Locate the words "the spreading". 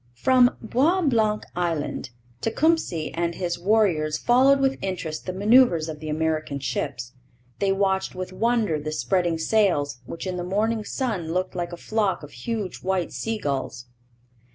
8.79-9.37